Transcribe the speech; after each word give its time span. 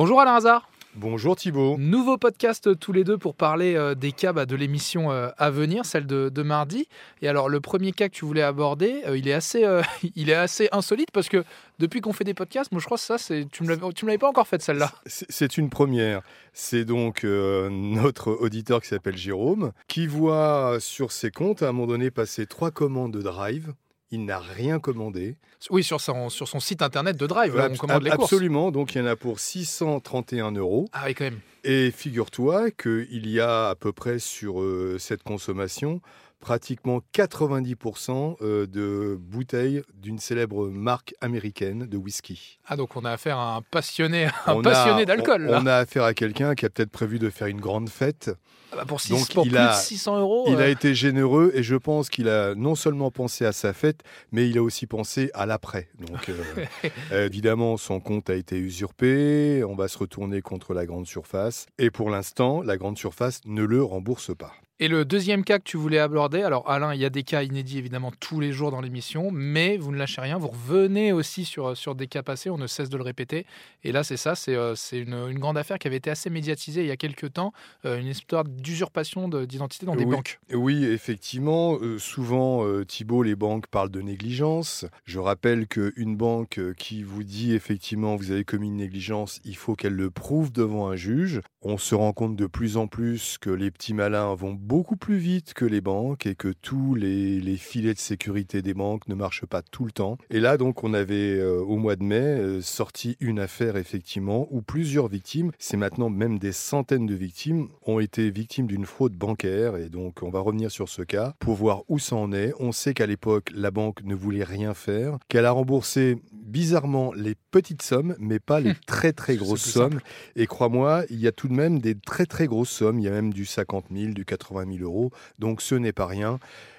Bonjour 0.00 0.18
Alain 0.18 0.36
Hazard. 0.36 0.66
Bonjour 0.94 1.36
Thibault. 1.36 1.76
Nouveau 1.76 2.16
podcast 2.16 2.68
euh, 2.68 2.74
tous 2.74 2.90
les 2.90 3.04
deux 3.04 3.18
pour 3.18 3.34
parler 3.34 3.74
euh, 3.74 3.94
des 3.94 4.12
cas 4.12 4.32
bah, 4.32 4.46
de 4.46 4.56
l'émission 4.56 5.12
euh, 5.12 5.28
à 5.36 5.50
venir, 5.50 5.84
celle 5.84 6.06
de, 6.06 6.42
mardi. 6.42 6.88
Et 7.20 7.28
alors 7.28 7.50
le 7.50 7.60
premier 7.60 7.92
cas 7.92 8.08
que 8.08 8.14
tu 8.14 8.24
voulais 8.24 8.40
aborder, 8.40 9.02
il, 9.14 9.28
est 9.28 9.34
assez, 9.34 9.62
il 10.16 10.30
est 10.30 10.34
assez 10.34 10.70
insolite 10.72 11.10
parce 11.12 11.28
que 11.28 11.44
depuis 11.78 12.00
qu'on 12.00 12.14
fait 12.14 12.24
des 12.24 12.32
podcasts, 12.32 12.72
moi 12.72 12.80
je 12.80 12.86
crois 12.86 12.96
que 12.96 13.02
ça, 13.02 13.18
c'est, 13.18 13.46
tu 13.52 13.62
ne 13.62 13.68
me 13.68 13.76
l'avais 13.76 14.16
pas 14.16 14.28
encore 14.30 14.48
fait 14.48 14.62
celle-là. 14.62 14.90
C'est 15.04 15.58
une 15.58 15.68
première. 15.68 16.22
C'est 16.54 16.86
donc 16.86 17.24
notre 17.24 18.30
auditeur 18.30 18.80
qui 18.80 18.88
s'appelle 18.88 19.18
Jérôme 19.18 19.72
qui 19.86 20.06
voit 20.06 20.78
sur 20.80 21.12
ses 21.12 21.30
comptes 21.30 21.62
à 21.62 21.68
un 21.68 21.72
moment 21.72 21.88
donné 21.88 22.10
passer 22.10 22.46
trois 22.46 22.70
commandes 22.70 23.12
de 23.12 23.20
Drive 23.20 23.74
il 24.10 24.24
n'a 24.24 24.38
rien 24.38 24.78
commandé. 24.78 25.36
Oui, 25.70 25.84
sur 25.84 26.00
son, 26.00 26.28
sur 26.28 26.48
son 26.48 26.60
site 26.60 26.82
internet 26.82 27.16
de 27.16 27.26
Drive, 27.26 27.54
on 27.56 27.76
commande 27.76 28.02
les 28.02 28.10
courses. 28.10 28.32
Absolument, 28.32 28.70
donc 28.70 28.94
il 28.94 28.98
y 28.98 29.00
en 29.00 29.06
a 29.06 29.16
pour 29.16 29.38
631 29.38 30.52
euros. 30.52 30.88
Ah 30.92 31.04
oui, 31.06 31.14
quand 31.14 31.24
même. 31.24 31.40
Et 31.64 31.90
figure-toi 31.90 32.70
qu'il 32.70 33.28
y 33.28 33.40
a 33.40 33.68
à 33.68 33.74
peu 33.74 33.92
près 33.92 34.18
sur 34.18 34.62
euh, 34.62 34.96
cette 34.98 35.22
consommation 35.22 36.00
pratiquement 36.40 37.00
90% 37.14 38.36
euh, 38.40 38.66
de 38.66 39.16
bouteilles 39.20 39.82
d'une 39.94 40.18
célèbre 40.18 40.68
marque 40.68 41.14
américaine 41.20 41.86
de 41.86 41.96
whisky. 41.96 42.58
Ah 42.66 42.76
donc 42.76 42.96
on 42.96 43.04
a 43.04 43.12
affaire 43.12 43.38
à 43.38 43.56
un 43.56 43.62
passionné, 43.62 44.28
un 44.46 44.62
passionné 44.62 45.06
d'alcool. 45.06 45.46
On, 45.50 45.62
on, 45.62 45.66
a 45.66 45.76
affaire 45.76 46.04
à 46.04 46.14
quelqu'un 46.14 46.54
qui 46.54 46.66
a 46.66 46.70
peut-être 46.70 46.90
prévu 46.90 47.18
de 47.18 47.30
faire 47.30 47.46
une 47.46 47.60
grande 47.60 47.88
fête. 47.88 48.30
Ah 48.72 48.76
bah 48.76 48.84
pour, 48.86 49.00
donc, 49.08 49.28
plus 49.28 49.50
de 49.50 49.72
600 49.72 50.20
euros. 50.20 50.44
Il 50.48 50.56
a 50.56 50.60
euh. 50.60 50.70
été 50.70 50.94
généreux 50.94 51.50
et 51.54 51.62
je 51.62 51.74
pense 51.74 52.08
qu'il 52.08 52.28
a 52.28 52.54
non 52.54 52.76
seulement 52.76 53.10
pensé 53.10 53.44
à 53.44 53.52
sa 53.52 53.72
fête, 53.72 54.02
mais 54.30 54.48
il 54.48 54.58
a 54.58 54.62
aussi 54.62 54.86
pensé 54.86 55.30
à 55.34 55.44
l'après. 55.44 55.88
Donc 55.98 56.30
euh, 56.30 57.26
évidemment 57.26 57.76
son 57.76 58.00
compte 58.00 58.30
a 58.30 58.34
été 58.34 58.56
usurpé, 58.56 59.64
on 59.64 59.74
va 59.74 59.88
se 59.88 59.98
retourner 59.98 60.40
contre 60.40 60.72
la 60.72 60.86
grande 60.86 61.06
surface 61.06 61.66
et 61.78 61.90
pour 61.90 62.10
l'instant 62.10 62.62
la 62.62 62.76
grande 62.76 62.96
surface 62.96 63.40
ne 63.44 63.62
le 63.62 63.82
rembourse 63.82 64.34
pas. 64.34 64.52
Et 64.82 64.88
le 64.88 65.04
deuxième 65.04 65.44
cas 65.44 65.58
que 65.58 65.64
tu 65.64 65.76
voulais 65.76 65.98
aborder, 65.98 66.40
alors 66.40 66.70
Alain, 66.70 66.94
il 66.94 67.00
y 67.02 67.04
a 67.04 67.10
des 67.10 67.22
cas 67.22 67.42
inédits 67.42 67.76
évidemment 67.76 68.12
tous 68.18 68.40
les 68.40 68.50
jours 68.50 68.70
dans 68.70 68.80
l'émission, 68.80 69.30
mais 69.30 69.76
vous 69.76 69.92
ne 69.92 69.98
lâchez 69.98 70.22
rien, 70.22 70.38
vous 70.38 70.48
revenez 70.48 71.12
aussi 71.12 71.44
sur, 71.44 71.76
sur 71.76 71.94
des 71.94 72.06
cas 72.06 72.22
passés, 72.22 72.48
on 72.48 72.56
ne 72.56 72.66
cesse 72.66 72.88
de 72.88 72.96
le 72.96 73.02
répéter. 73.02 73.44
Et 73.84 73.92
là, 73.92 74.04
c'est 74.04 74.16
ça, 74.16 74.34
c'est 74.34 74.54
euh, 74.54 74.74
une, 74.92 75.12
une, 75.12 75.38
grande 75.38 75.58
affaire 75.58 75.78
qui 75.78 75.86
avait 75.86 75.98
été 75.98 76.08
assez 76.08 76.30
médiatisée 76.30 76.80
il 76.80 76.86
y 76.86 76.92
a 76.92 76.96
quelques 76.96 77.34
temps, 77.34 77.52
euh, 77.84 78.00
une 78.00 78.06
histoire 78.06 78.44
d'usurpation 78.44 79.28
d'identité 79.28 79.84
dans 79.84 79.96
des 79.96 80.06
banques. 80.06 80.40
Oui, 80.50 80.86
effectivement, 80.86 81.76
euh, 81.82 81.98
souvent, 81.98 82.64
Thibault, 82.84 83.22
les 83.22 83.36
banques 83.36 83.66
parlent 83.66 83.90
de 83.90 84.00
négligence. 84.00 84.86
Je 85.04 85.18
rappelle 85.18 85.66
qu'une 85.66 86.16
banque 86.16 86.58
qui 86.78 87.02
vous 87.02 87.22
dit 87.22 87.52
effectivement 87.52 88.16
vous 88.16 88.30
avez 88.30 88.44
commis 88.44 88.68
une 88.68 88.76
négligence, 88.76 89.40
il 89.44 89.56
faut 89.56 89.74
qu'elle 89.74 89.92
le 89.92 90.10
prouve 90.10 90.50
devant 90.50 90.88
un 90.88 90.96
juge. 90.96 91.42
On 91.62 91.76
se 91.76 91.94
rend 91.94 92.14
compte 92.14 92.36
de 92.36 92.46
plus 92.46 92.78
en 92.78 92.86
plus 92.86 93.36
que 93.36 93.50
les 93.50 93.70
petits 93.70 93.92
malins 93.92 94.34
vont 94.34 94.54
beaucoup 94.54 94.96
plus 94.96 95.18
vite 95.18 95.52
que 95.52 95.66
les 95.66 95.82
banques 95.82 96.24
et 96.24 96.34
que 96.34 96.48
tous 96.48 96.94
les, 96.94 97.40
filets 97.58 97.92
de 97.92 97.98
sécurité 97.98 98.62
des 98.62 98.72
banques 98.72 99.06
ne 99.08 99.14
marchent 99.14 99.44
pas 99.44 99.60
tout 99.60 99.84
le 99.84 99.92
temps. 99.92 100.16
Et 100.30 100.40
là, 100.40 100.56
donc, 100.56 100.84
on 100.84 100.94
avait 100.94 101.36
euh, 101.38 101.60
au 101.60 101.76
mois 101.76 101.96
de 101.96 102.02
mai 102.02 102.16
euh, 102.16 102.62
sorti 102.62 103.18
une 103.20 103.38
affaire, 103.38 103.76
effectivement, 103.76 104.48
où 104.50 104.62
plusieurs 104.62 105.08
victimes, 105.08 105.50
c'est 105.58 105.76
maintenant 105.76 106.08
même 106.08 106.38
des 106.38 106.52
centaines 106.52 107.04
de 107.04 107.14
victimes, 107.14 107.68
ont 107.84 108.00
été 108.00 108.30
victimes 108.30 108.66
d'une 108.66 108.86
fraude 108.86 109.12
bancaire. 109.12 109.76
Et 109.76 109.90
donc, 109.90 110.22
on 110.22 110.30
va 110.30 110.40
revenir 110.40 110.70
sur 110.70 110.88
ce 110.88 111.02
cas 111.02 111.34
pour 111.40 111.56
voir 111.56 111.82
où 111.88 111.98
ça 111.98 112.16
en 112.16 112.32
est. 112.32 112.54
On 112.58 112.72
sait 112.72 112.94
qu'à 112.94 113.06
l'époque, 113.06 113.50
la 113.54 113.70
banque 113.70 114.02
ne 114.04 114.14
voulait 114.14 114.44
rien 114.44 114.72
faire, 114.72 115.18
qu'elle 115.28 115.44
a 115.44 115.50
remboursé 115.50 116.16
bizarrement 116.50 117.12
les 117.14 117.34
petites 117.50 117.82
sommes, 117.82 118.16
mais 118.18 118.38
pas 118.38 118.60
les 118.60 118.74
très 118.86 119.12
très 119.12 119.36
grosses 119.42 119.64
sommes. 119.64 120.00
Et 120.36 120.46
crois-moi, 120.46 121.04
il 121.10 121.20
y 121.20 121.26
a 121.26 121.32
tout 121.32 121.48
de 121.48 121.54
même 121.54 121.78
des 121.78 121.94
très 121.94 122.26
très 122.26 122.46
grosses 122.46 122.70
sommes. 122.70 122.98
Il 122.98 123.04
y 123.04 123.08
a 123.08 123.12
même 123.12 123.32
du 123.32 123.46
50 123.46 123.86
000, 123.94 124.12
du 124.12 124.24
80 124.24 124.66
000 124.78 124.84
euros. 124.84 125.10
Donc 125.38 125.62
ce 125.62 125.74
n'est 125.74 125.92
pas 125.92 126.06
rien. 126.06 126.38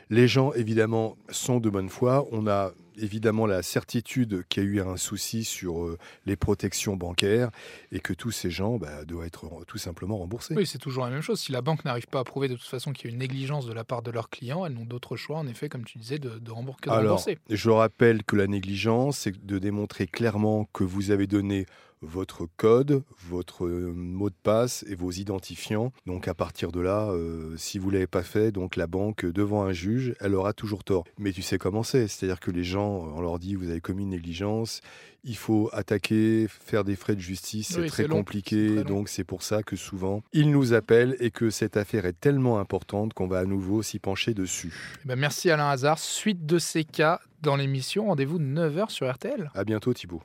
Les 0.09 0.27
gens, 0.27 0.51
évidemment, 0.53 1.15
sont 1.29 1.59
de 1.59 1.69
bonne 1.69 1.89
foi. 1.89 2.27
On 2.31 2.45
a 2.47 2.73
évidemment 2.97 3.45
la 3.45 3.63
certitude 3.63 4.43
qu'il 4.49 4.63
y 4.63 4.65
a 4.65 4.69
eu 4.69 4.81
un 4.81 4.97
souci 4.97 5.43
sur 5.43 5.83
euh, 5.83 5.97
les 6.25 6.35
protections 6.35 6.95
bancaires 6.95 7.49
et 7.91 7.99
que 7.99 8.13
tous 8.13 8.31
ces 8.31 8.51
gens 8.51 8.77
bah, 8.77 9.05
doivent 9.05 9.25
être 9.25 9.49
tout 9.67 9.77
simplement 9.77 10.17
remboursés. 10.17 10.55
Oui, 10.55 10.65
c'est 10.65 10.77
toujours 10.77 11.05
la 11.05 11.11
même 11.11 11.21
chose. 11.21 11.39
Si 11.39 11.51
la 11.51 11.61
banque 11.61 11.85
n'arrive 11.85 12.07
pas 12.07 12.19
à 12.19 12.23
prouver 12.23 12.47
de 12.47 12.55
toute 12.55 12.67
façon 12.67 12.93
qu'il 12.93 13.05
y 13.05 13.07
a 13.09 13.13
une 13.13 13.19
négligence 13.19 13.65
de 13.65 13.73
la 13.73 13.83
part 13.83 14.01
de 14.01 14.11
leurs 14.11 14.29
clients, 14.29 14.65
elles 14.65 14.73
n'ont 14.73 14.85
d'autre 14.85 15.15
choix, 15.15 15.37
en 15.37 15.47
effet, 15.47 15.69
comme 15.69 15.85
tu 15.85 15.97
disais, 15.97 16.19
de, 16.19 16.39
de, 16.39 16.51
rembourser, 16.51 16.89
Alors, 16.89 17.23
Je 17.49 17.69
rappelle 17.69 18.23
que 18.23 18.35
la 18.35 18.47
négligence, 18.47 19.19
c'est 19.19 19.45
de 19.45 19.59
démontrer 19.59 20.07
clairement 20.07 20.65
que 20.73 20.83
vous 20.83 21.11
avez 21.11 21.27
donné 21.27 21.65
votre 22.01 22.47
code, 22.57 23.03
votre 23.27 23.65
euh, 23.65 23.93
mot 23.93 24.29
de 24.29 24.35
passe 24.43 24.83
et 24.87 24.95
vos 24.95 25.11
identifiants. 25.11 25.91
Donc 26.05 26.27
à 26.27 26.33
partir 26.33 26.71
de 26.71 26.79
là, 26.79 27.09
euh, 27.11 27.55
si 27.57 27.79
vous 27.79 27.89
l'avez 27.89 28.07
pas 28.07 28.23
fait, 28.23 28.51
donc 28.51 28.75
la 28.75 28.87
banque 28.87 29.25
devant 29.25 29.63
un 29.63 29.71
juge, 29.71 30.15
elle 30.19 30.35
aura 30.35 30.53
toujours 30.53 30.83
tort. 30.83 31.05
Mais 31.17 31.31
tu 31.31 31.41
sais 31.41 31.57
comment 31.57 31.83
c'est, 31.83 32.07
c'est-à-dire 32.07 32.39
que 32.39 32.51
les 32.51 32.63
gens, 32.63 32.89
on 33.15 33.21
leur 33.21 33.39
dit 33.39 33.55
vous 33.55 33.69
avez 33.69 33.81
commis 33.81 34.03
une 34.03 34.09
négligence, 34.09 34.81
il 35.23 35.37
faut 35.37 35.69
attaquer, 35.73 36.47
faire 36.49 36.83
des 36.83 36.95
frais 36.95 37.15
de 37.15 37.21
justice, 37.21 37.73
c'est 37.73 37.85
très 37.85 38.07
compliqué. 38.07 38.83
donc 38.83 39.07
c'est 39.07 39.23
pour 39.23 39.43
ça 39.43 39.61
que 39.61 39.75
souvent 39.75 40.23
ils 40.33 40.49
nous 40.49 40.73
appellent 40.73 41.15
et 41.19 41.29
que 41.29 41.49
cette 41.49 41.77
affaire 41.77 42.05
est 42.05 42.19
tellement 42.19 42.59
importante 42.59 43.13
qu'on 43.13 43.27
va 43.27 43.39
à 43.39 43.45
nouveau 43.45 43.83
s'y 43.83 43.99
pencher 43.99 44.33
dessus. 44.33 44.97
Eh 45.03 45.07
ben 45.07 45.15
merci 45.15 45.51
Alain 45.51 45.69
Hazard. 45.69 45.99
Suite 45.99 46.45
de 46.45 46.57
ces 46.57 46.83
cas 46.83 47.19
dans 47.41 47.55
l'émission, 47.55 48.07
rendez-vous 48.07 48.39
9h 48.39 48.89
sur 48.89 49.11
RTL. 49.11 49.51
À 49.53 49.63
bientôt 49.63 49.93
Thibault. 49.93 50.21